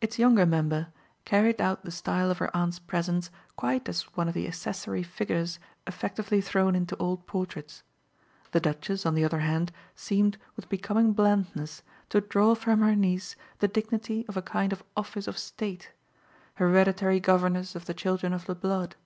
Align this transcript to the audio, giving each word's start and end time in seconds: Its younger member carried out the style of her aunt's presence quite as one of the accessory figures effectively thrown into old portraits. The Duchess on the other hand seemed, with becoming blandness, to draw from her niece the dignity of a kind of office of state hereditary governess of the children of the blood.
Its 0.00 0.18
younger 0.18 0.44
member 0.44 0.88
carried 1.24 1.60
out 1.60 1.84
the 1.84 1.92
style 1.92 2.28
of 2.28 2.38
her 2.38 2.50
aunt's 2.56 2.80
presence 2.80 3.30
quite 3.54 3.88
as 3.88 4.02
one 4.16 4.26
of 4.26 4.34
the 4.34 4.48
accessory 4.48 5.04
figures 5.04 5.60
effectively 5.86 6.40
thrown 6.40 6.74
into 6.74 6.96
old 6.96 7.24
portraits. 7.28 7.84
The 8.50 8.58
Duchess 8.58 9.06
on 9.06 9.14
the 9.14 9.22
other 9.24 9.38
hand 9.38 9.70
seemed, 9.94 10.38
with 10.56 10.68
becoming 10.68 11.12
blandness, 11.12 11.84
to 12.08 12.20
draw 12.20 12.56
from 12.56 12.80
her 12.80 12.96
niece 12.96 13.36
the 13.60 13.68
dignity 13.68 14.24
of 14.28 14.36
a 14.36 14.42
kind 14.42 14.72
of 14.72 14.82
office 14.96 15.28
of 15.28 15.38
state 15.38 15.92
hereditary 16.54 17.20
governess 17.20 17.76
of 17.76 17.84
the 17.86 17.94
children 17.94 18.32
of 18.32 18.46
the 18.46 18.56
blood. 18.56 18.96